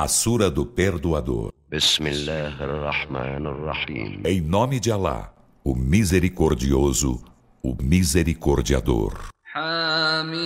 [0.00, 1.52] A Sura do Perdoador.
[4.24, 7.20] Em nome de Alá, o Misericordioso,
[7.60, 9.12] o Misericordiador.
[9.44, 10.38] حميم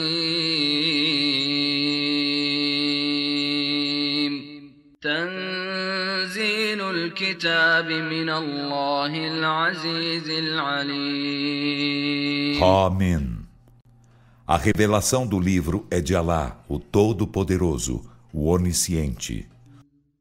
[5.03, 11.73] تنزيل الكتاب من الله العزيز العليم
[12.63, 13.39] Amém.
[14.47, 19.48] A revelação do livro é de Alá, o Todo-Poderoso, o Onisciente.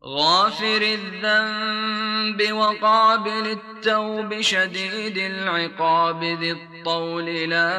[0.07, 7.77] غافر الذنب وقابل التوب شديد العقاب ذي الطول لا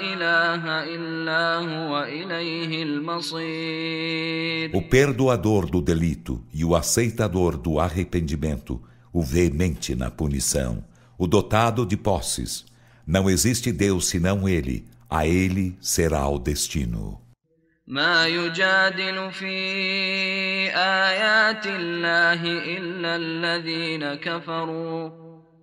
[0.00, 8.80] إله إلا هو إليه المصير O perdoador do delito e o aceitador do arrependimento,
[9.12, 10.84] o veemente na punição,
[11.18, 12.64] o dotado de posses.
[13.04, 17.20] Não existe Deus senão Ele, a Ele será o destino.
[17.86, 19.56] ما يجادل في
[20.76, 22.42] آيات الله
[22.76, 25.10] إلا الذين كفروا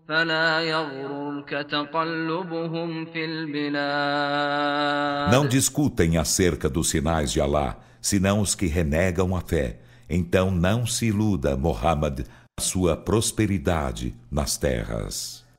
[0.07, 4.85] فلا يغررك تقلبهم في البلاد
[5.31, 9.77] Não discutem acerca dos sinais de Alá, senão os que renegam a fé.
[10.09, 12.21] Então não se iluda, Muhammad,
[12.59, 15.43] a sua prosperidade nas terras.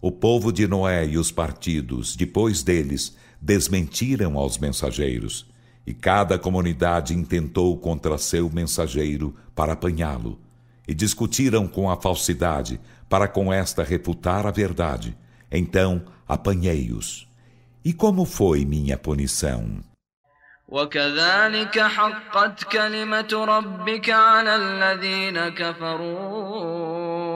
[0.00, 5.46] o povo de Noé e os partidos, depois deles, desmentiram aos mensageiros.
[5.86, 10.40] E cada comunidade intentou contra seu mensageiro para apanhá-lo.
[10.86, 15.16] E discutiram com a falsidade, para com esta refutar a verdade.
[15.50, 17.28] Então apanhei-os.
[17.84, 19.82] E como foi minha punição?
[20.72, 27.35] وكذلك حقت كلمة ربك على الذين كفروا أنهم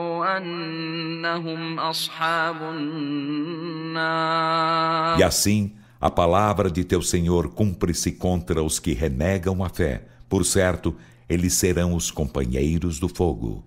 [5.17, 10.03] E assim, a palavra de teu Senhor cumpre-se contra os que renegam a fé.
[10.29, 10.95] Por certo,
[11.27, 13.63] eles serão os companheiros do fogo.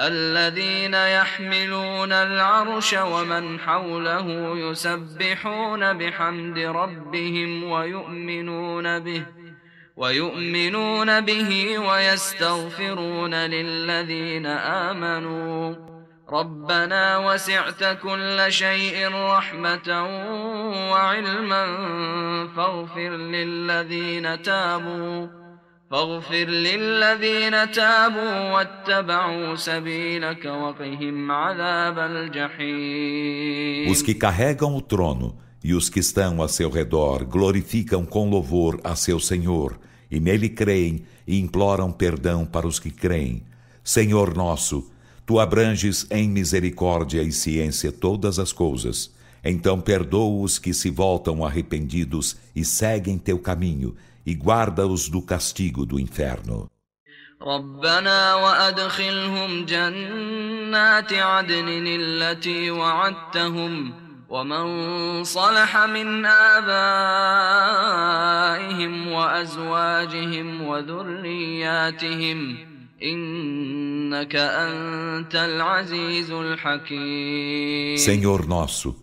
[0.00, 9.26] الذين يحملون العرش ومن حوله يسبحون بحمد ربهم ويؤمنون به
[9.99, 15.75] ويؤمنون به ويستغفرون للذين آمنوا.
[16.29, 19.89] ربنا وسعت كل شيء رحمة
[20.91, 21.65] وعلما
[22.55, 25.27] فاغفر للذين تابوا.
[25.91, 33.91] فاغفر للذين تابوا واتبعوا سبيلك وقهم عذاب الجحيم.
[33.91, 38.79] Os que carregam o trono e os que estão a seu redor glorificam com louvor
[38.83, 43.42] a seu Senhor, e nele creem e imploram perdão para os que creem.
[43.82, 44.90] Senhor nosso,
[45.26, 49.12] tu abranges em misericórdia e ciência todas as coisas.
[49.44, 53.94] Então perdoa os que se voltam arrependidos e seguem teu caminho,
[54.24, 56.70] e guarda-os do castigo do inferno.
[57.42, 63.92] ربنا وأدخلهم جنات عدن التي وعدتهم
[64.28, 67.82] ومن صلح من آبائهم
[69.12, 72.56] وأزواجهم وذرياتهم
[73.02, 78.96] إنك أنت العزيز الحكيم Senhor nosso,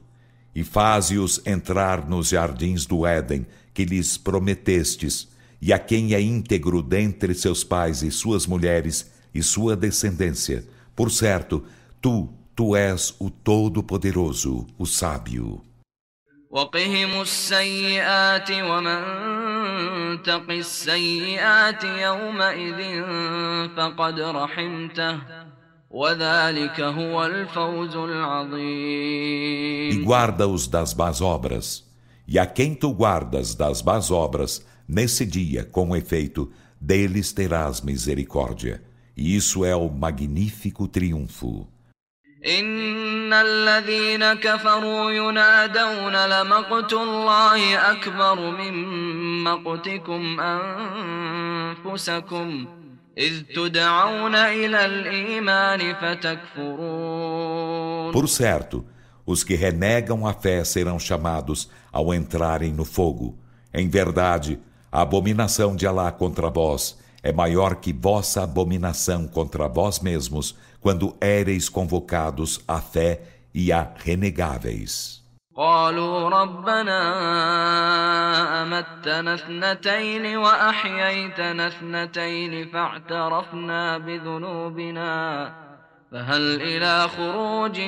[0.56, 5.30] e faze-os entrar nos jardins do Éden que lhes prometestes,
[5.62, 10.66] e a quem é íntegro dentre seus pais e suas mulheres e sua descendência.
[10.96, 11.64] Por certo,
[12.02, 15.62] tu, tu és o Todo-Poderoso, o Sábio.
[16.52, 19.02] وقهم السيئات ومن
[20.24, 23.04] تق السيئات يومئذ
[23.78, 25.20] فقد رحمته
[25.90, 31.86] وذلك هو الفوز E العظيم guarda-os das más obras.
[32.28, 38.84] E a quem tu guardas das más obras, nesse dia, com efeito, deles terás misericórdia.
[39.16, 41.68] E isso é o magnífico triunfo.
[42.46, 48.74] إن الذين كفروا ينادون لمقت الله أكبر من
[49.44, 50.40] مقتكم
[51.86, 52.68] أنفسكم
[53.18, 57.32] إذ تدعون إلى الإيمان فتكفرون
[58.12, 58.86] Por certo,
[59.26, 63.38] os que renegam a fé serão chamados ao entrarem no fogo.
[63.72, 64.60] Em verdade,
[64.92, 71.16] a abominação de Alá contra vós é maior que vossa abominação contra vós mesmos quando
[71.22, 73.22] éreis convocados à fé
[73.54, 75.22] e a renegáveis.
[75.56, 77.02] قالوا ربنا
[78.64, 85.54] أمتنا اثنتين وأحييتنا اثنتين فاعترفنا بذنوبنا
[86.12, 87.80] فهل إلى خروج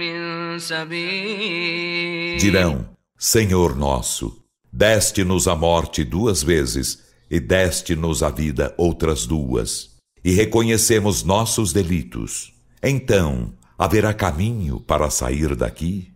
[0.00, 2.84] من سبيل Dirão,
[3.18, 9.90] Senhor nosso, deste-nos a morte duas vezes e deste-nos a vida outras duas,
[10.24, 12.52] e reconhecemos nossos delitos.
[12.82, 16.14] Então, haverá caminho para sair daqui?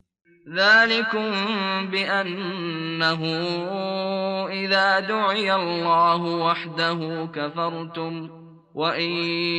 [0.49, 1.31] ذلكم
[1.91, 3.23] بأنه
[4.49, 8.31] إذا دعي الله وحده كفرتم
[8.75, 9.11] وإن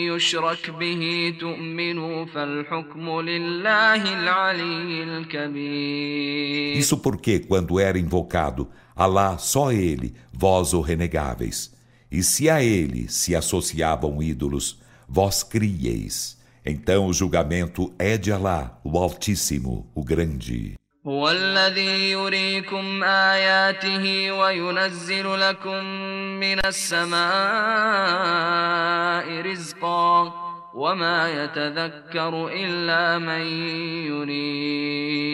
[0.09, 10.13] يشرك به تؤمنوا فالحكم لله العلي الكبير Isso porque, quando era invocado Alá, só Ele,
[10.33, 11.73] vós o renegáveis.
[12.11, 16.37] E se a Ele se associavam ídolos, vós crieis.
[16.65, 20.79] Então o julgamento é de Alá, o Altíssimo, o Grande.
[21.07, 25.83] هو الذي يريكم آياته وينزل لكم
[26.39, 27.21] من السماء
[29.41, 30.42] رزقا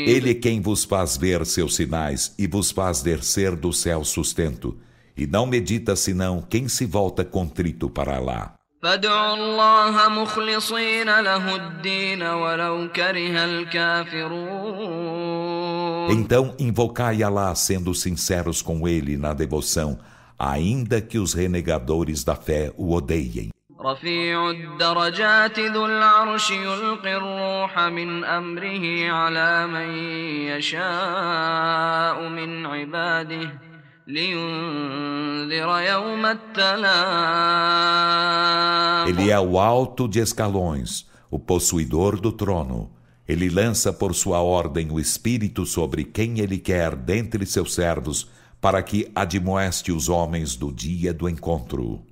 [0.07, 4.77] ele é quem vos faz ver seus sinais e vos faz descer do céu sustento,
[5.17, 8.55] e não medita senão quem se volta contrito para lá.
[16.11, 19.99] Então invocai Alá sendo sinceros com ele na devoção,
[20.39, 23.49] ainda que os renegadores da fé o odeiem.
[23.82, 29.90] رفيع الدرجات ذو العرش يلقي الروح من أمره على من
[30.48, 33.60] يشاء من عباده
[34.08, 37.46] لينذر يوم التلاق
[39.08, 42.92] Ele é o alto de escalões, o possuidor do trono.
[43.28, 48.28] Ele lança por sua ordem o Espírito sobre quem ele quer dentre seus servos,
[48.62, 52.09] para que admoeste os homens do dia do encontro.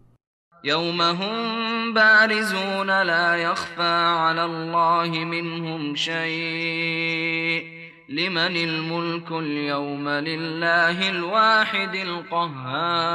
[0.65, 7.73] يوم هم بارزون لا يخفى على الله منهم شيء
[8.09, 13.13] لمن الملك اليوم لله الواحد القهار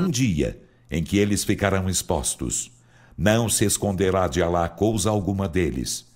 [0.00, 0.58] Um dia
[0.90, 2.70] em que eles ficarão expostos,
[3.18, 6.10] não se esconderá de Alá coisa alguma deles.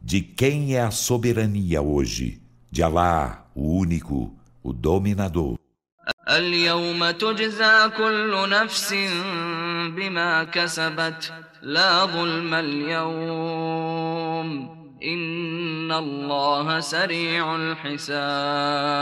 [0.00, 2.40] De quem é a soberania hoje?
[2.70, 5.58] De Alá, o único, o dominador.
[6.28, 8.94] اليوم تجزى كل نفس
[9.96, 14.12] بما كسبت لا ظلم اليوم
[15.02, 18.92] إن الله سريع الحساب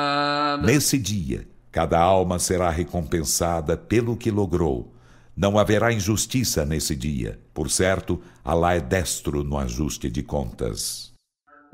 [0.65, 4.95] Nesse dia, cada alma será recompensada pelo que logrou.
[5.37, 7.39] Não haverá injustiça nesse dia.
[7.55, 11.13] Por certo, Alá é destro no ajuste de contas.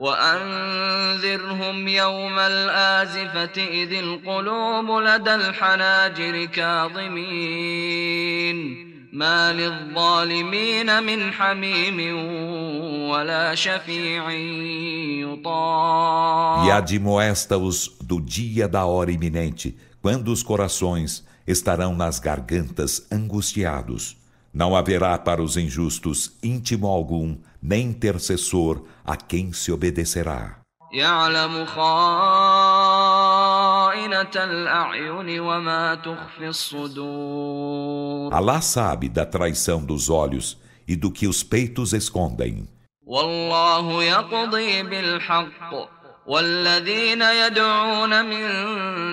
[0.01, 7.97] وأنذرهم يوم الآزفة إذ القلوب لدى الحناجر كاظمين
[9.13, 12.17] ما للظالمين من حميم
[13.11, 14.31] ولا شفيع
[15.25, 24.17] يطاع E admoesta-os do dia da hora iminente, quando os corações estarão nas gargantas angustiados.
[24.53, 30.67] Não haverá para os injustos íntimo algum, nem intercessor a quem se obedecerá.
[30.93, 31.87] يعلم خائنة
[34.37, 40.57] الأعين وما تخفي الصدور Alá sabe da traição dos olhos
[40.89, 42.67] e do que os peitos escondem.
[43.07, 45.97] والله يقضي بالحق
[46.27, 48.49] والذين يدعون من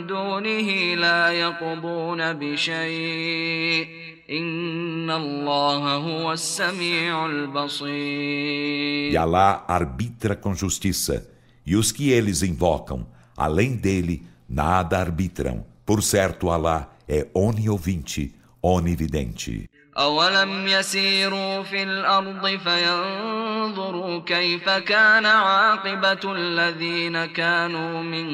[0.08, 3.97] دونه لا يقضون بشيء
[4.30, 11.30] إن الله هو السميع البصير E Alá arbitra com justiça,
[11.66, 13.06] e os que eles invocam,
[13.38, 15.66] além dele, nada arbitram.
[15.86, 19.70] Por certo, Alá é oniovinte, onividente.
[19.98, 28.28] أولم يسيروا في الأرض فينظروا كيف كان عاقبة الذين كانوا من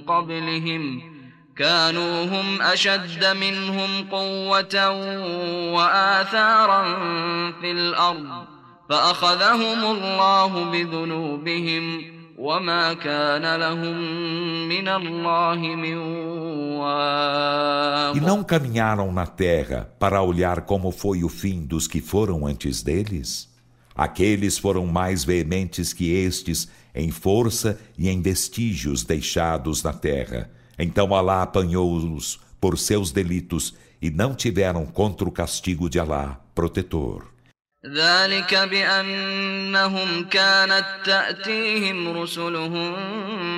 [0.00, 1.09] قبلهم
[1.60, 4.90] كانوا هم أشد منهم قوة
[5.72, 6.82] وآثارا
[7.60, 8.44] في الأرض
[8.88, 13.96] فأخذهم الله بذنوبهم وما كان لهم
[14.68, 15.96] من الله من
[16.76, 22.46] واق E não caminharam na terra para olhar como foi o fim dos que foram
[22.46, 23.48] antes deles?
[23.94, 30.50] Aqueles foram mais veementes que estes em força e em vestígios deixados na terra.
[30.80, 37.36] Então Alá apanhou-os por seus delitos e não tiveram contra o castigo de Alá protetor.
[37.86, 42.94] ذلك بأنهم كانت تأتيهم رسلهم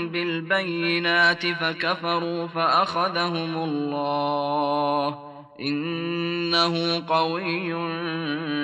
[0.08, 5.18] بالبينات فكفروا فأخذهم الله
[5.60, 7.74] إنه قوي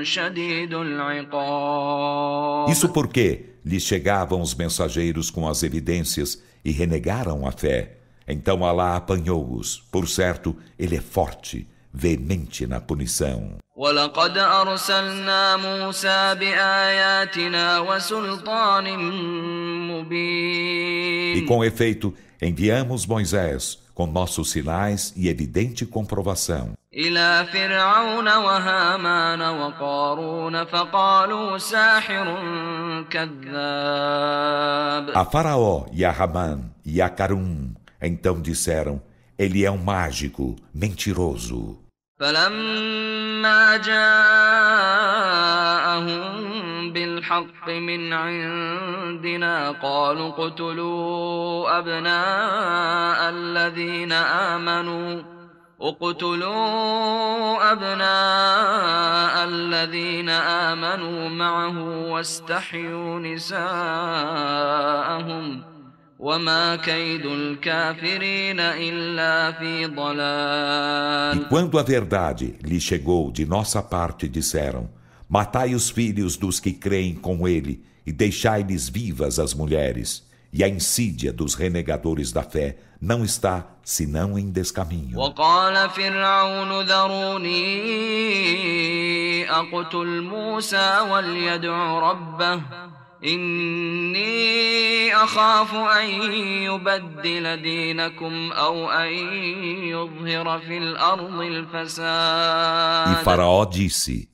[0.04, 7.97] شديد العقاب Isso porque lhes chegavam os mensageiros com as evidências e renegaram a fé.
[8.28, 9.82] Então Alá apanhou-os.
[9.92, 13.58] Por certo, ele é forte, veemente na punição.
[13.76, 18.98] ولقد أرسلنا موسى بآياتنا وسلطان
[19.90, 29.40] مبين E com efeito, enviamos Moisés com nossos sinais e evidente comprovação إلى فرعون وهامان
[29.42, 32.24] وقارون فقالوا ساحر
[33.10, 37.74] كذاب a Faraó e a Ramã e a Carum.
[38.00, 39.02] Então disseram:
[39.38, 41.84] Ele é um mágico, mentiroso.
[42.20, 44.14] فلما جاءهم
[46.92, 55.22] بالحق من عندنا قالوا اقتلوا أبناء الذين آمنوا
[55.80, 63.64] اقتلوا أبناء الذين آمنوا معه واستحيوا نساءهم
[71.33, 74.89] e quando a verdade lhe chegou de nossa parte, disseram:
[75.29, 80.27] Matai os filhos dos que creem com ele e deixai-lhes vivas as mulheres.
[80.51, 85.11] E a insídia dos renegadores da fé não está senão em descaminho.
[85.11, 85.15] E
[93.18, 96.10] فرعون ذروني أقتل موسى وليدع ربه إني أخاف أن
[96.62, 99.12] يبدل دينكم أو أن
[99.84, 104.28] يظهر في الأرض E الفساد Faraó disse: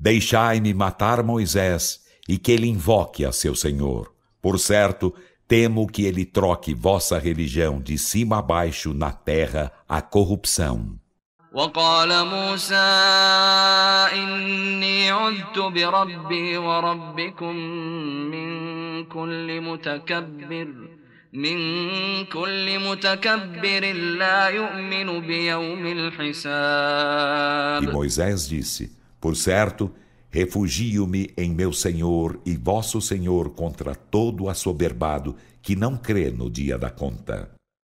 [0.00, 4.12] Deixai-me matar Moisés e que ele invoque a seu Senhor.
[4.40, 5.14] Por certo,
[5.46, 10.98] temo que ele troque vossa religião de cima a baixo na terra a corrupção.
[11.56, 12.74] وقال موسى
[14.12, 17.56] إني عذت بربي وربكم
[18.32, 18.48] من
[19.04, 20.68] كل متكبر
[21.32, 21.58] من
[22.24, 29.92] كل متكبر لا يؤمن بيوم E الحساب Moisés disse: Por certo,
[30.30, 36.78] refugio-me em meu Senhor e vosso Senhor contra todo assoberbado que não crê no dia
[36.78, 37.55] da conta.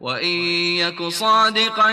[0.00, 0.36] وإن
[0.82, 1.90] يك صادقا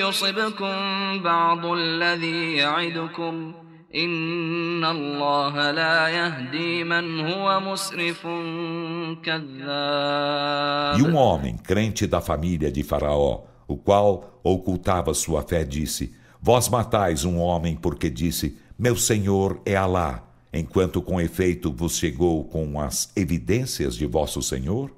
[0.00, 0.74] يصبكم
[1.22, 3.54] بعض الذي يعدكم
[3.94, 12.82] إن الله لا يهدي من هو مسرف E كذاب um homem, crente da família de
[12.82, 19.60] Faraó, o qual ocultava sua fé, disse: Vós matais um homem porque disse: Meu Senhor
[19.66, 24.95] é Alá, enquanto com efeito vos chegou com as evidências de vosso Senhor?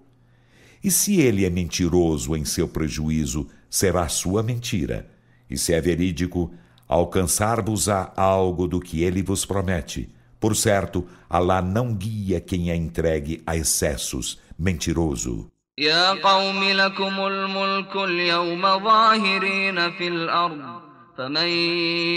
[0.82, 5.08] E se ele é mentiroso em seu prejuízo, será sua mentira.
[5.48, 6.52] E se é verídico,
[6.86, 10.08] alcançar-vos-á algo do que ele vos promete.
[10.38, 15.50] Por certo, Alá não guia quem é entregue a excessos, mentiroso.
[15.78, 20.80] يا قوم لكم الملك اليوم ظاهرين في الأرض
[21.18, 21.48] فمن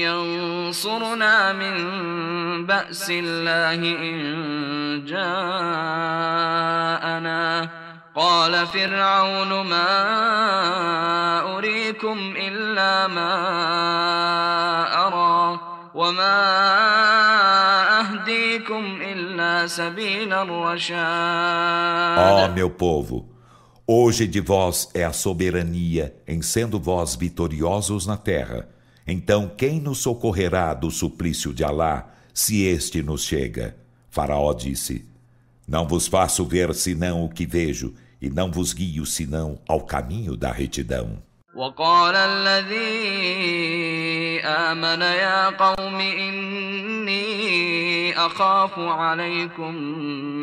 [0.06, 1.76] ينصرنا من
[2.66, 6.58] بأس الله إن جاءنا
[8.16, 9.88] قال فرعون ما
[11.58, 13.34] أريكم إلا ما
[15.08, 15.60] أرى
[15.96, 16.40] وما
[18.00, 23.30] أهديكم إلا سبيل الرشاد Ó meu povo,
[23.86, 28.68] hoje de vós é a soberania, em sendo vós vitoriosos na terra.
[29.06, 33.76] Então quem nos socorrerá do suplício de Alá, se este nos chega?
[34.10, 35.06] Faraó disse:
[35.72, 40.36] Não vos faço ver senão o que vejo, e não vos guio senão ao caminho
[40.38, 41.18] da retidão.
[41.58, 42.78] وقال الذي
[44.46, 47.28] آمن يا قوم إني
[48.18, 49.76] أخاف عليكم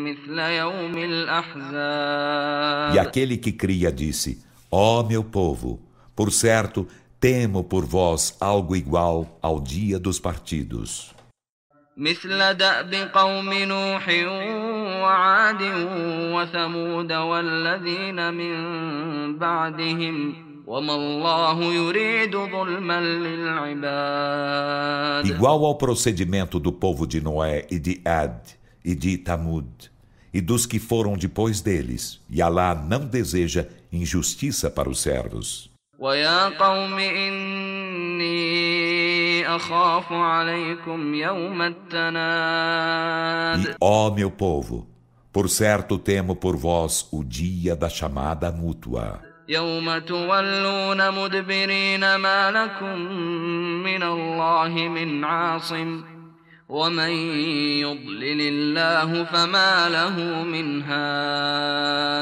[0.03, 5.79] مثل يوم الأحزاب E aquele que cria disse: Ó meu povo,
[6.13, 6.85] por certo,
[7.17, 11.15] temo por vós algo igual ao dia dos partidos.
[11.97, 14.09] مثل دأب قوم نوح
[15.01, 15.61] وعاد
[16.33, 18.55] وثمود والذين من
[19.39, 24.45] بعدهم وما الله يريد ظلما للعباد
[25.25, 28.41] Igual ao procedimento do povo de Noé e de Ad
[28.83, 29.89] e de Tamud
[30.33, 35.69] e dos que foram depois deles, e Alá não deseja injustiça para os servos.
[35.99, 38.25] ويا قوم إني
[43.58, 44.86] e, ó meu povo,
[45.32, 49.20] por certo temo por vós o dia da chamada mútua.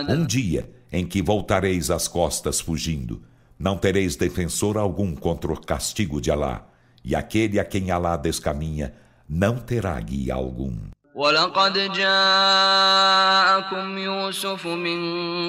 [0.09, 3.23] Um dia em que voltareis as costas fugindo,
[3.59, 6.69] não tereis defensor algum contra o castigo de Allah
[7.09, 8.93] e aquele a quem Alá descaminha
[9.27, 10.77] não terá guia algum.
[11.15, 15.01] ولقد جاءكم يوسف من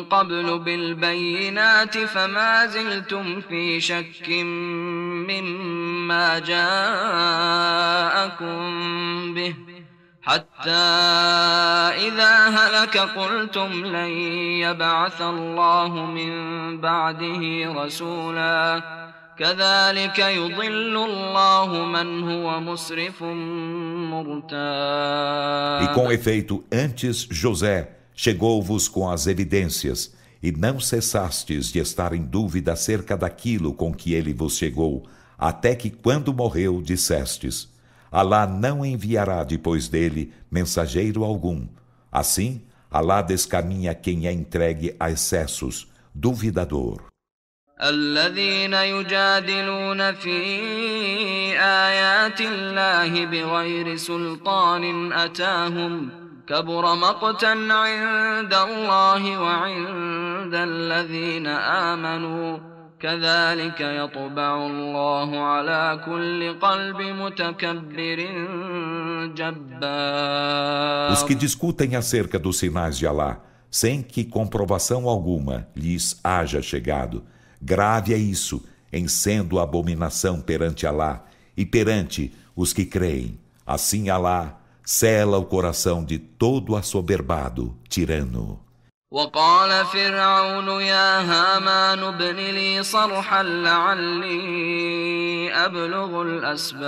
[0.05, 4.29] قبل بالبينات فما زلتم في شك
[5.29, 6.63] مما جاءكم
[9.33, 9.55] به
[10.21, 10.71] حتى
[12.07, 14.09] إذا هلك قلتم لن
[14.65, 16.31] يبعث الله من
[16.81, 18.98] بعده رسولا
[19.38, 23.22] كذلك يضل الله من هو مسرف
[24.12, 32.12] مرتاب E com efeito, antes José chegou-vos com as evidências, e não cessastes de estar
[32.12, 35.04] em dúvida acerca daquilo com que ele vos chegou,
[35.38, 37.68] até que, quando morreu, dissestes:
[38.12, 41.66] Alá não enviará depois dele mensageiro algum.
[42.12, 47.07] Assim, Alá descaminha quem é entregue a excessos, duvidador.
[47.82, 50.38] الذين يجادلون في
[51.58, 56.08] آيات الله بغير سلطان أتاهم
[56.46, 62.58] كبر مقتا عند الله وعند الذين آمنوا
[63.00, 68.18] كذلك يطبع الله على كل قلب متكبر
[69.34, 76.62] جبار Os que discutem acerca dos sinais de Alá, sem que comprovação alguma lhes haja
[76.62, 77.22] chegado,
[77.60, 81.24] grave é isso, em sendo abominação perante Alá
[81.56, 83.38] e perante os que creem.
[83.66, 88.60] Assim Alá cela o coração de todo assoberbado, tirano.
[89.14, 94.34] وقال فرعون يا هامان ابن لي صرحا لعلي
[95.54, 96.84] أبلغ E الأسباب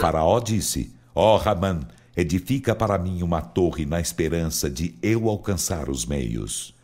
[0.00, 1.80] Faraó disse: Ó Raman,
[2.16, 6.74] edifica para mim uma torre na esperança de eu alcançar os meios.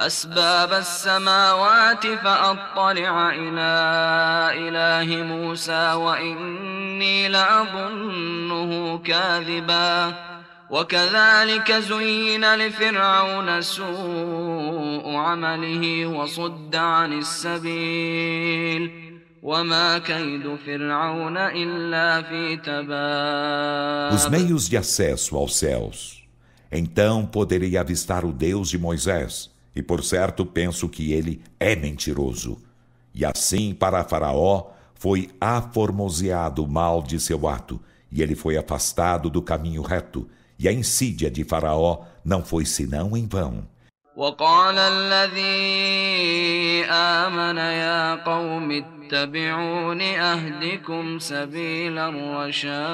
[0.00, 3.70] أسباب السماوات فأطلع إلى
[4.68, 10.14] إله موسى وإني لأظنه كاذبا
[10.70, 19.06] وكذلك زين لفرعون سوء عمله وصد عن السبيل
[19.42, 22.56] وما كيد فرعون إلا في
[24.12, 26.22] Os تباب meios de acesso aos céus.
[26.72, 32.58] Então poderei avistar o Deus de Moisés, e por certo penso que ele é mentiroso.
[33.14, 39.28] E assim para Faraó foi aformoseado o mal de seu ato, e ele foi afastado
[39.28, 43.64] do caminho reto, e a insídia de Faraó não foi senão em vão.
[44.16, 45.44] وقال الذي
[46.84, 52.86] آمن يا قوم اتبعون أهدكم سبيل الرشاد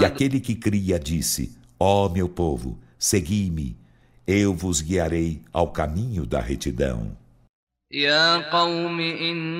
[0.00, 3.76] E aquele que cria disse: Ó meu povo, segui-me,
[4.26, 7.16] eu vos guiarei ao caminho da retidão.
[7.92, 9.52] يا قوم إنما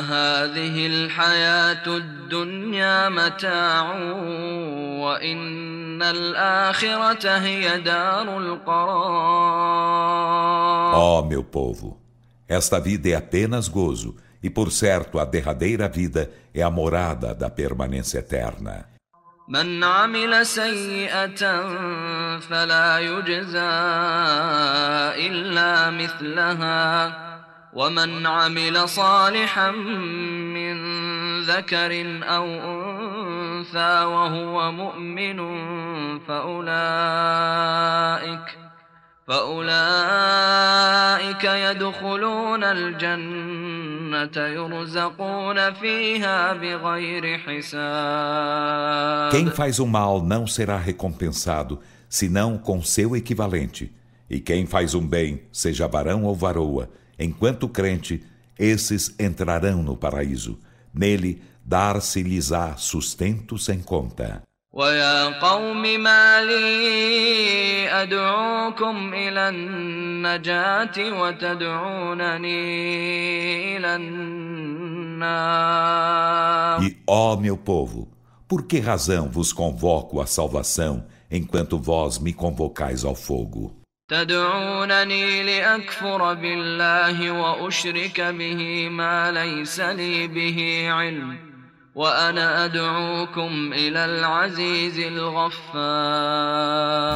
[0.00, 3.92] هذه الحياة الدنيا متاع
[5.04, 9.66] وإن الآخرة هي دار القرار
[10.94, 12.00] Ó meu povo,
[12.48, 17.50] esta vida é apenas gozo, e por certo a derradeira vida é a morada da
[17.50, 18.88] permanência eterna.
[19.51, 21.67] من عمل سيئة
[22.39, 23.59] فلا يجزى
[25.27, 27.17] إلا مثلها.
[27.73, 30.77] ومن عمل صالحا من
[31.41, 35.39] ذكر أو أنثى وهو مؤمن
[36.19, 37.37] فأولئك
[39.27, 39.83] فأولئك
[41.43, 43.90] يدخلون الجنة.
[44.36, 53.92] يرزقون فيها بغير حساب Quem faz o mal não será recompensado, senão com seu equivalente.
[54.28, 58.22] E quem faz um bem, seja varão ou varoa, enquanto crente,
[58.58, 60.58] esses entrarão no paraíso,
[60.92, 64.42] Nele dar-se-lhes-á sustento sem conta.
[64.72, 72.56] ويا قوم ما لي أدعوكم إلى النجاة وتدعونني
[73.76, 74.86] إلى النار
[76.82, 78.08] E, ó meu povo,
[78.46, 83.72] por que razão vos convoco à salvação enquanto vós me convocais ao fogo?
[84.08, 91.49] تدعونني لأكفر بالله وأشرك به ما ليس لي به علم
[91.94, 96.66] وأنا أدعوكم إلى العزيز الغفار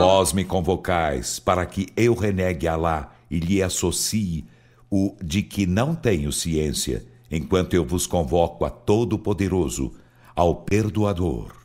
[0.00, 4.46] Vós me convocais para que eu renegue Alá e lhe associe
[4.90, 9.92] o de que não tenho ciência, enquanto eu vos convoco a Todo-Poderoso,
[10.35, 11.61] ao Perdoador.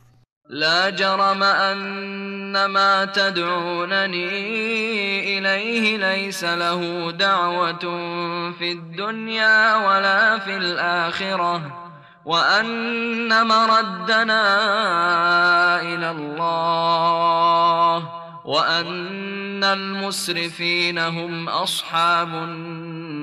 [0.48, 4.28] لا جرم أن ما تدعونني
[5.38, 7.78] إليه ليس له دعوة
[8.58, 11.79] في الدنيا ولا في الآخرة
[12.24, 14.42] وأن مردنا
[15.82, 18.08] إلى الله
[18.44, 23.16] وأن المسرفين هم أصحاب النار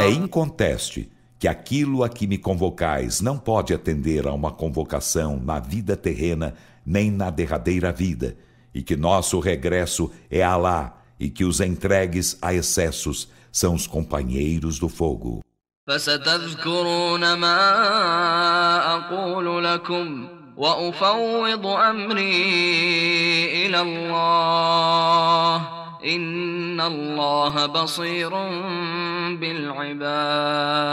[0.00, 5.60] É inconteste que aquilo a que me convocais não pode atender a uma convocação na
[5.60, 8.36] vida terrena nem na derradeira vida,
[8.72, 13.86] e que nosso regresso é a Alá, e que os entregues a excessos são os
[13.86, 15.42] companheiros do fogo.
[15.90, 17.58] فستذكرون ما
[18.94, 22.46] أقول لكم وأفوض أمري
[23.66, 25.56] إلى الله
[26.04, 28.30] إن الله بصير
[29.40, 30.86] بالعباد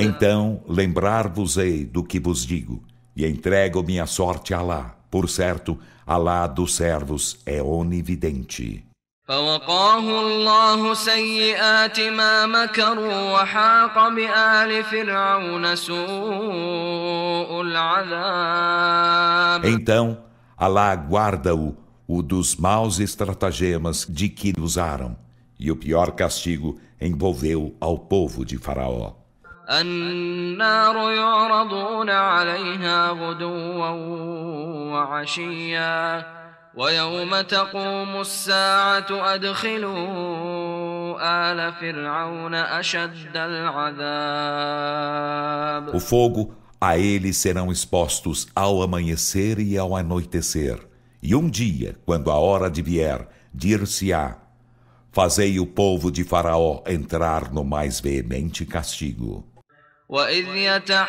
[0.00, 2.82] Então lembrar-vos-ei do que vos digo,
[3.16, 4.96] e entrego minha sorte a Alá.
[5.10, 8.84] Por certo, Alá dos servos é onividente.
[9.28, 20.16] فوقاه الله سيئات ما مكروا وحاق بآل فرعون سوء العذاب Então,
[20.56, 25.14] Alá guarda-o o dos maus estratagemas de que usaram,
[25.60, 29.12] e o pior castigo envolveu ao povo de Faraó.
[29.70, 33.88] النار يعرضون عليها غدوا
[34.92, 36.24] وعشيا
[36.74, 39.98] ويوم تقوم الساعة أدخلوا
[41.20, 44.78] آل فرعون أشد العذاب
[45.94, 50.78] O fogo, a eles serão expostos ao amanhecer e ao anoitecer.
[51.22, 54.36] E um dia, quando a hora de vier, dir-se-á:
[55.10, 59.44] Fazei o povo de Faraó entrar no mais veemente castigo.
[60.13, 61.03] وإذ يتحاجون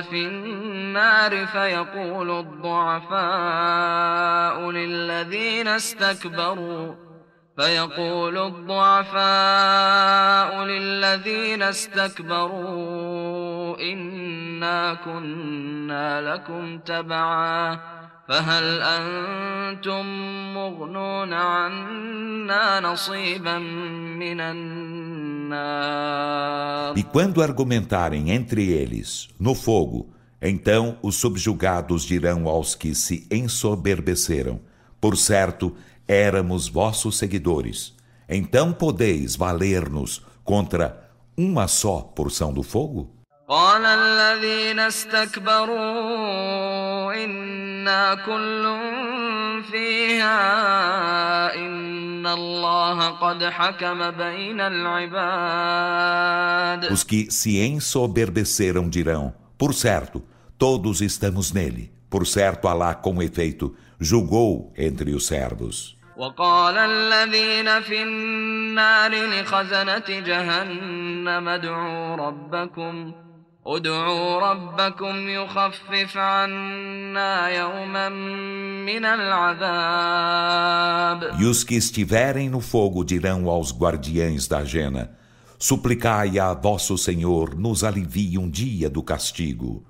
[0.00, 3.20] في النار فيقول الضعفاء
[4.70, 6.94] للذين استكبروا
[7.56, 9.14] فيقول الضعفاء
[10.64, 13.00] للذين استكبروا
[13.80, 17.80] إنا كنا لكم تبعا
[18.28, 20.06] فهل أنتم
[20.54, 25.09] مغنون عنا نصيبا من النار
[26.96, 30.08] E quando argumentarem entre eles no fogo,
[30.40, 34.60] então os subjugados dirão aos que se ensoberbeceram:
[35.00, 35.74] Por certo,
[36.08, 37.94] éramos vossos seguidores.
[38.28, 43.19] Então podeis valer-nos contra uma só porção do fogo?
[43.49, 45.77] قال الذين استكبروا
[47.13, 48.77] إنا كل
[49.71, 50.35] فيها
[51.55, 56.05] إن الله قد حكم بين العباد
[56.91, 60.23] Os que se ensoberbeceram dirão: Por certo,
[60.57, 61.91] todos estamos nele.
[62.09, 65.95] Por certo, Alá, com efeito, julgou entre os servos.
[66.17, 73.11] وقال الذين في النار لخزنة جهنم ادعوا ربكم
[73.67, 78.09] ادعوا ربكم يخفف عنا يوما
[78.85, 80.75] من العذاب
[81.39, 85.09] E os que estiverem no fogo dirão aos guardiães da jena:
[85.57, 89.83] Suplicai a vosso Senhor nos alivie um dia do castigo.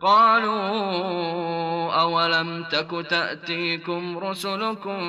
[0.00, 5.00] قالوا أولم تك تأتيكم رسلكم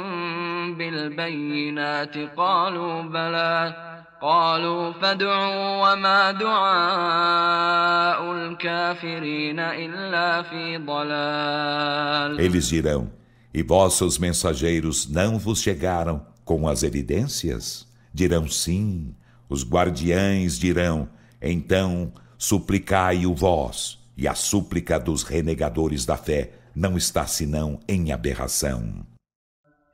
[0.78, 3.76] بالبينات قالوا بلى
[4.24, 13.10] قالوا فادعوا وما دعاء الكافرين إلا في ضلال Eles dirão:
[13.54, 17.88] E vossos mensageiros não vos chegaram com as evidências?
[18.14, 19.16] Dirão sim.
[19.48, 21.08] Os guardiães dirão:
[21.42, 23.98] Então suplicai-o vós.
[24.18, 29.06] E a súplica dos renegadores da fé não está senão em aberração.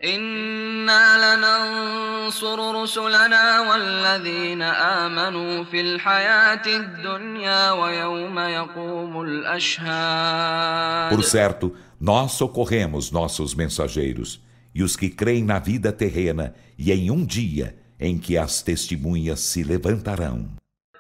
[0.04, 13.12] إنا لننصر رسلنا والذين آمنوا في الحياة الدنيا ويوم يقوم الأشهاد Por certo, nós socorremos
[13.12, 14.42] nossos mensageiros
[14.74, 19.40] e os que creem na vida terrena e em um dia em que as testemunhas
[19.40, 20.46] se levantarão.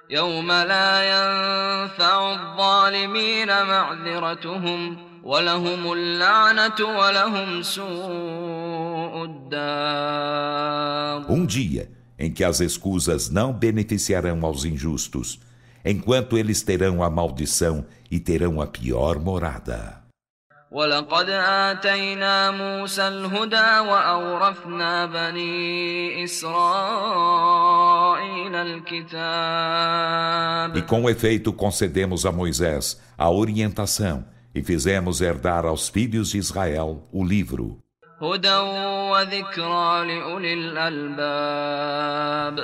[0.09, 8.58] يوم لا ينفع الظالمين معذرتهم ولهم اللعنة ولهم سوء الدار
[11.29, 15.39] Um dia em que as escusas não beneficiarão aos injustos,
[15.83, 20.05] enquanto eles terão a maldição e terão a pior morada.
[20.71, 26.55] ولقد آتينا موسى الهدى وأورثنا بني إسرائيل
[28.55, 29.15] الكتاب
[30.77, 37.07] E com efeito concedemos a Moisés a orientação e fizemos herdar aos filhos de Israel
[37.09, 37.77] o livro,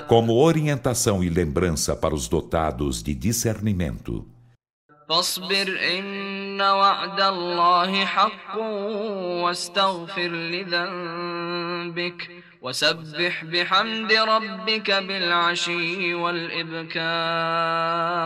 [0.07, 4.29] Como orientação e lembrança para os dotados de discernimento.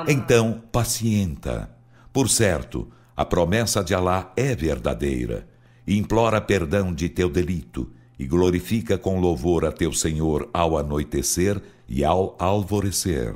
[0.09, 1.71] Então, pacienta.
[2.12, 5.47] Por certo, a promessa de Alá é verdadeira
[5.88, 12.04] Implora perdão de teu delito e glorifica com louvor a teu Senhor ao anoitecer e
[12.04, 13.36] ao alvorecer.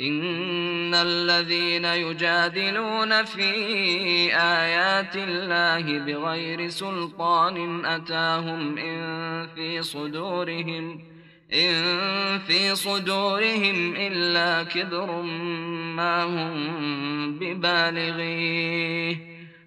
[0.00, 3.50] إن الذين يجادلون في
[4.34, 11.00] آيات الله بغير سلطان أتاهم إن في صدورهم
[11.52, 15.22] إن في صدورهم إلا كبر
[15.96, 19.16] ما هم ببالغيه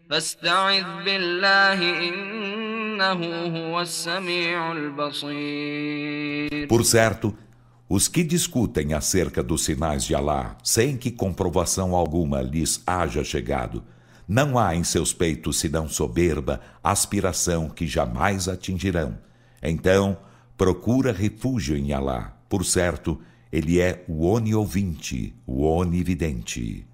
[0.09, 3.21] فاستعذ بالله إنه
[3.57, 7.35] هو السميع البصير Por certo,
[7.89, 13.83] os que discutem acerca dos sinais de Alá, sem que comprovação alguma lhes haja chegado,
[14.27, 19.17] não há em seus peitos senão soberba, aspiração que jamais atingirão.
[19.61, 20.17] Então,
[20.57, 22.35] procura refúgio em Alá.
[22.49, 26.87] Por certo, ele é o oniovinte, o onividente.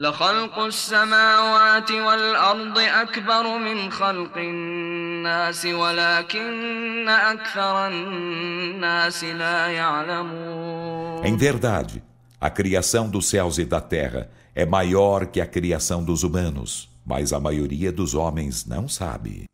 [0.00, 12.00] لخلق السماوات والأرض أكبر من خلق الناس ولكن أكثر الناس لا يعلمون Em verdade,
[12.40, 17.32] a criação dos céus e da terra é maior que a criação dos humanos, mas
[17.32, 19.46] a maioria dos homens não sabe.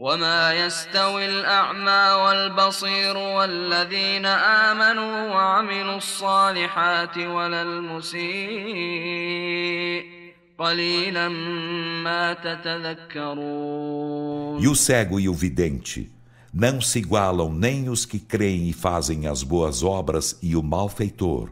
[0.00, 8.26] وما يستوي الأعمى والبصير والذين آمنوا وعملوا الصالحات ولا المسيء
[10.58, 11.28] قليلا
[12.04, 13.66] ما تتذكرون
[14.60, 16.12] E o cego e o vidente
[16.52, 21.50] não se igualam nem os que creem e fazem as boas obras e o malfeitor.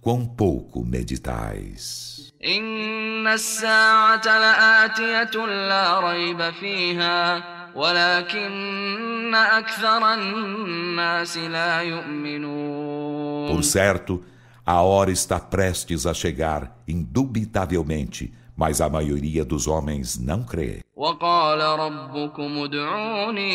[0.00, 2.32] Quão pouco meditais.
[2.44, 14.22] إن الساعة لآتية لا ريب فيها ولكن أكثر الناس لا يؤمنون Por certo,
[14.64, 20.80] a hora está prestes a chegar, indubitavelmente, mas a maioria dos homens não crê.
[20.96, 23.50] وقال ربكم ادعوني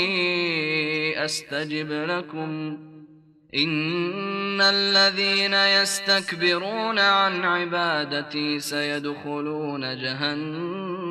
[1.25, 2.77] أستجب لكم
[3.55, 11.08] إن الذين يستكبرون عن عبادتي سيدخلون جهنم داخرين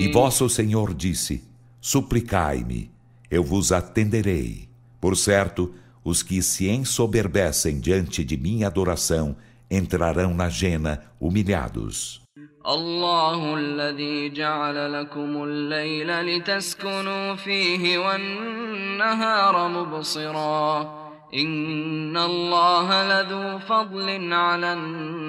[0.00, 1.44] E vosso Senhor disse:
[1.80, 2.90] Suplicai-me,
[3.30, 4.68] eu vos atenderei.
[5.00, 9.36] Por certo, os que se ensoberbecem diante de minha adoração
[9.70, 12.22] entrarão na jena humilhados.
[12.66, 21.02] الله الذي جعل لكم الليل لتسكنوا فيه والنهار مبصرا
[21.34, 25.25] إن الله لذو فضل على الناس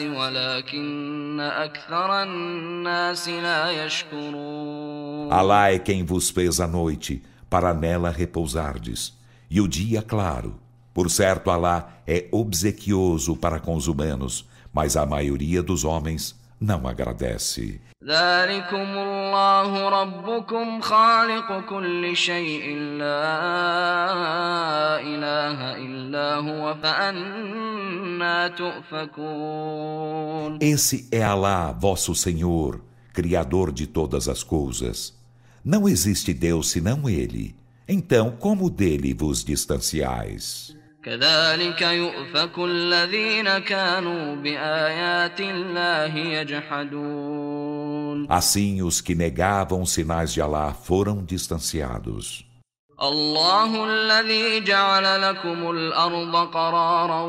[0.00, 9.18] ولكن أكثر الناس لا يشكرون Alá é quem vos fez a noite, para nela repousardes,
[9.50, 10.56] e o dia claro.
[10.92, 16.87] Por certo, Alá é obsequioso para com os humanos, mas a maioria dos homens não
[16.87, 17.79] agradece.
[30.61, 32.81] Esse é Alá, vosso Senhor,
[33.13, 35.17] Criador de todas as coisas.
[35.63, 37.55] Não existe Deus senão Ele.
[37.87, 40.78] Então, como dele vos distanciais?
[41.04, 50.72] كذلك يؤفك الذين كانوا بآيات الله يجحدون Assim os que negavam os sinais de Alá
[50.72, 52.44] foram distanciados.
[53.02, 57.22] الله الذي جعل لكم الأرض قرارا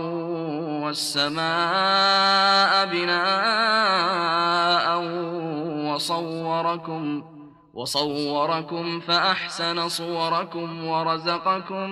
[0.84, 4.86] والسماء بناء
[5.92, 7.24] وصوركم
[7.76, 11.90] وصوركم فأحسن صوركم ورزقكم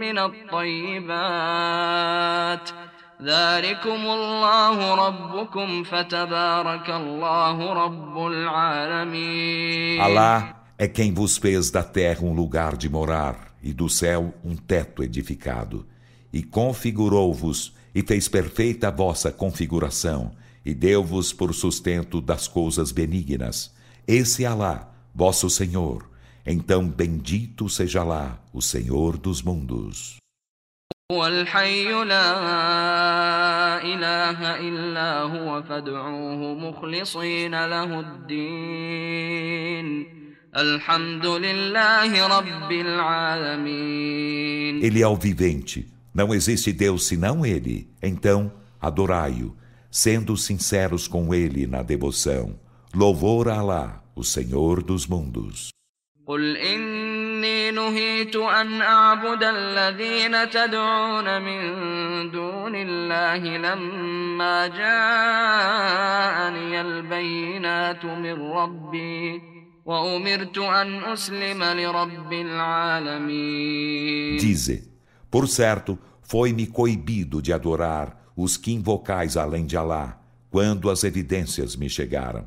[0.00, 1.10] من الطيبات
[3.22, 12.32] ذلكم الله ربكم فتبارك الله رب العالمين Allah é quem vos fez da terra um
[12.32, 15.86] lugar de morar e do céu um teto edificado
[16.32, 20.30] e configurou-vos e fez perfeita a vossa configuração
[20.64, 23.74] e deu-vos por sustento das coisas benignas.
[24.06, 26.09] Esse é Alá vosso Senhor,
[26.45, 30.17] então bendito seja lá o Senhor dos mundos.
[44.81, 49.55] Ele é o vivente, não existe Deus senão Ele, então adorai-o,
[49.89, 52.55] sendo sinceros com Ele na devoção.
[52.93, 55.70] Louvor a Allah o Senhor dos mundos.
[56.28, 61.60] قل إني نهيت أن أعبد الذين تدعون من
[62.30, 69.42] دون الله لما جاءني البينات من ربي
[69.86, 74.82] وأمرت أن أسلم لرب العالمين Dize,
[75.30, 81.74] por certo, foi-me coibido de adorar os que invocais além de Alá, quando as evidências
[81.74, 82.46] me chegaram,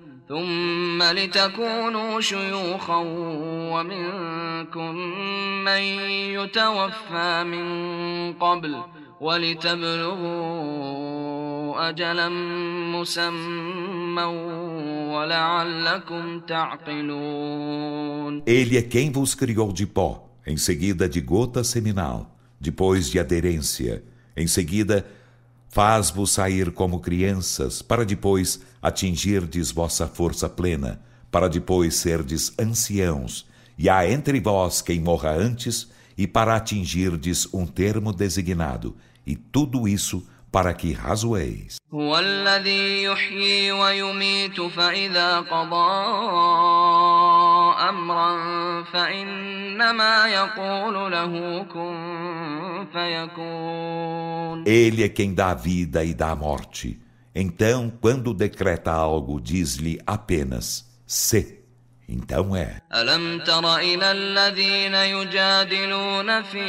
[0.30, 2.96] ثم لتكونوا شيوخا
[3.72, 4.94] ومنكم
[5.64, 5.82] من
[6.36, 7.66] يتوفى من
[8.32, 8.76] قبل
[10.26, 12.28] ولتبلغوا أجلا
[12.92, 14.22] مسمى
[15.14, 23.10] ولعلكم تعقلون Ele é quem vos criou de pó, em seguida de gota seminal, depois
[23.10, 24.04] de aderência,
[24.36, 25.04] em seguida
[25.71, 33.89] faz-vos sair como crianças, para depois atingirdes vossa força plena, para depois serdes anciãos, e
[33.89, 40.27] há entre vós quem morra antes, e para atingirdes um termo designado, e tudo isso
[40.51, 41.77] para que razoeis.
[54.65, 56.99] Ele é quem dá a vida e dá a morte.
[57.33, 61.60] Então, quando decreta algo, diz-lhe apenas: se.
[62.10, 62.80] Então é.
[62.94, 66.66] ألم تر إلى الذين يجادلون في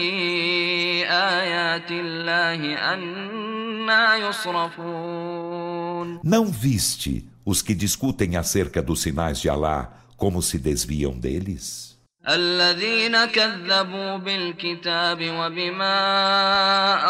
[1.09, 10.41] آيات الله أنا يصرفون Não viste os que discutem acerca dos sinais de Alá como
[10.41, 11.87] se desviam deles?
[12.29, 15.97] الذين كذبوا بالكتاب وبما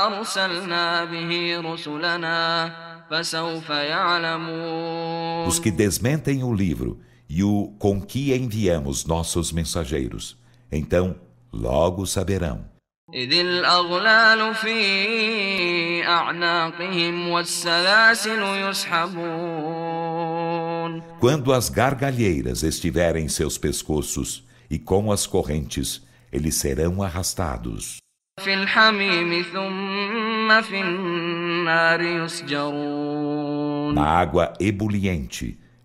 [0.07, 2.71] أرسلنا به رسلنا
[3.09, 6.99] فسوف يعلمون Os que desmentem o livro
[7.31, 10.37] e o com que enviamos nossos mensageiros.
[10.71, 11.15] Então,
[11.51, 12.65] logo saberão.
[13.13, 18.41] إذ الأغلال في أعناقهم والسلاسل
[19.57, 26.01] يسحبون Quando as gargalheiras estiverem em seus pescoços e com as correntes,
[26.33, 27.97] eles serão arrastados.
[28.43, 35.57] في الحميم ثم في النار يسجرون Na água ebuliente,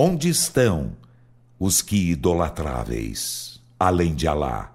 [0.00, 0.96] Onde estão
[1.58, 4.70] os que idolatráveis, além de Alá?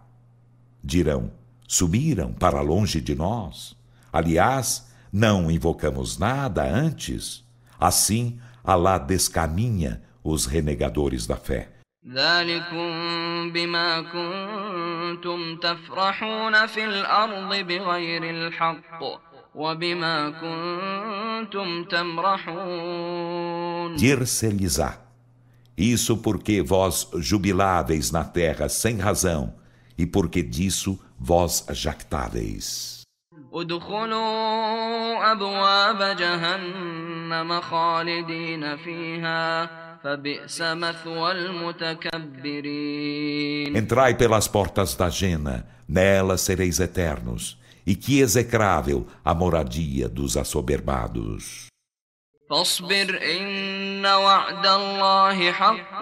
[0.84, 1.32] Dirão:
[1.65, 3.74] Subiram para longe de nós.
[4.11, 7.41] Aliás, Não invocamos nada antes?
[7.80, 11.69] Assim, Alá descaminha os renegadores da fé.
[23.95, 25.03] Dir-se-lhes-á
[25.78, 29.55] isso porque vós jubiláveis na terra sem razão,
[29.97, 33.01] e porque disso vós jactáveis.
[43.76, 51.72] Entrai pelas portas da Jena, nelas sereis eternos, e que execrável a moradia dos assoberbados.
[52.53, 56.01] فاصبر إن وعد الله حق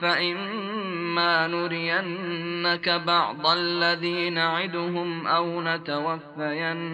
[0.00, 6.88] فإما نرينك بعض الذي نعدهم أو نتوفينك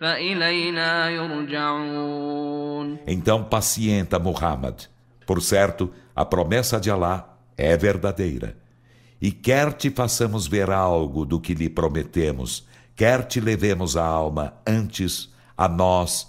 [0.00, 4.88] فإلينا يرجعون Então pacienta Muhammad.
[5.26, 7.26] Por certo, a promessa de Allah
[7.58, 8.56] é verdadeira.
[9.20, 14.54] E quer te façamos ver algo do que lhe prometemos, quer te levemos a alma
[14.66, 16.28] antes, a nós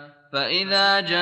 [0.32, 1.16] فإذا جاء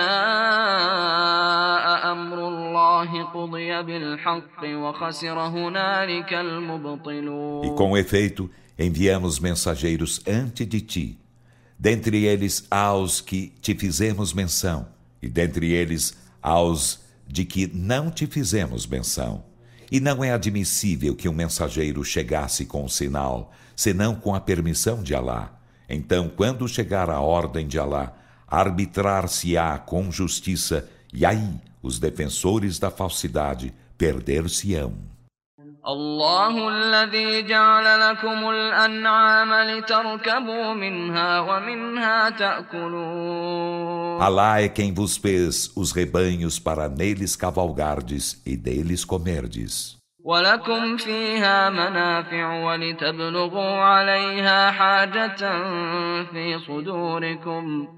[2.13, 11.19] أمر الله قضي بالحق وخسر هنالك المبطلون E com efeito, enviamos mensageiros antes de ti.
[11.79, 14.87] Dentre eles aos que te fizemos menção,
[15.23, 19.45] e dentre eles aos de que não te fizemos menção.
[19.91, 25.03] E não é admissível que um mensageiro chegasse com um sinal, senão com a permissão
[25.03, 25.53] de Alá.
[25.89, 28.13] Então, quando chegar a ordem de Alá,
[28.49, 35.15] arbitrar-se-á com justiça, e aí os defensores da falsidade perder-se-ão.
[35.87, 45.93] الله الذي جعل لكم الأنعام لتركبوا منها ومنها تأكلون Alá é quem vos fez os
[45.93, 49.99] rebanhos para neles cavalgardes e deles comerdes.
[50.25, 55.37] ولكم فيها منافع ولتبلغوا عليها حاجة
[56.33, 57.89] في صدوركم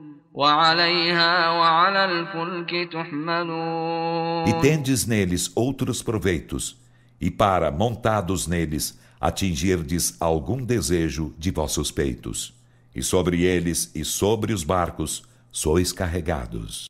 [4.48, 6.78] e tendes neles outros proveitos,
[7.20, 12.54] e para, montados neles, atingirdes algum desejo de vossos peitos.
[12.96, 16.86] E sobre eles e sobre os barcos sois carregados.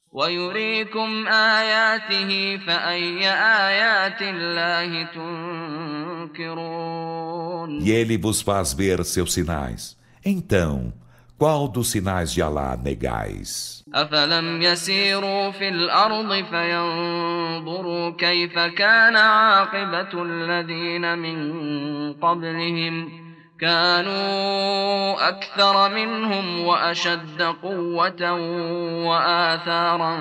[7.81, 9.97] E ele vos faz ver seus sinais.
[10.23, 10.93] Então,
[11.40, 13.76] qual dos sinais de Alá negais?
[13.94, 21.38] أفلم يسيروا في الأرض فينظروا كيف كان عاقبة الذين من
[22.12, 23.26] قبلهم
[23.60, 28.32] كانوا أكثر منهم وأشد قوة
[29.06, 30.16] وآثارا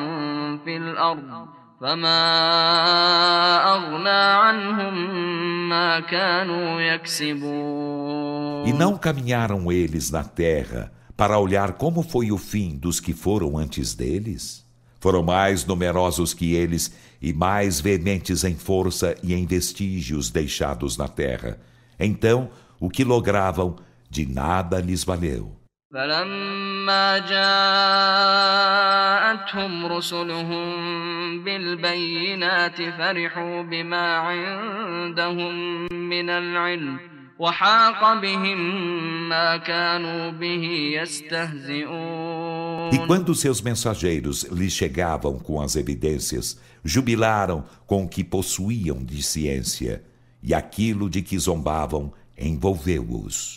[0.66, 1.48] في الأرض
[1.82, 2.22] فما
[3.76, 4.96] أغنى عنهم
[5.70, 12.78] ما كانوا يكسبون E não caminharam eles na terra para olhar como foi o fim
[12.78, 14.66] dos que foram antes deles?
[15.00, 16.92] Foram mais numerosos que eles
[17.22, 21.60] e mais veementes em força e em vestígios deixados na terra.
[22.00, 23.76] Então, o que logravam,
[24.10, 25.56] de nada lhes valeu.
[25.94, 28.26] فلما جاءتهم
[29.86, 35.54] رسلهم بالبينات فرحوا بما عندهم
[35.94, 37.00] من العلم
[42.93, 49.23] e quando seus mensageiros lhes chegavam com as evidências, jubilaram com o que possuíam de
[49.23, 50.05] ciência,
[50.43, 53.57] e aquilo de que zombavam envolveu-os.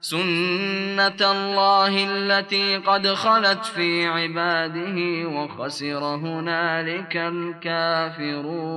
[0.00, 8.76] سنة الله التي قد خلت في عباده وخسر هنالك الكافرون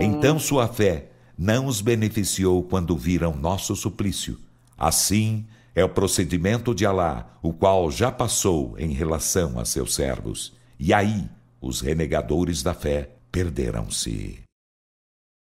[0.00, 4.38] Então sua fé não os beneficiou quando viram nosso suplício.
[4.76, 5.44] Assim
[5.74, 10.52] é o procedimento de Alá, o qual já passou em relação a seus servos.
[10.78, 11.28] E aí,
[11.60, 14.41] os renegadores da fé perderam-se.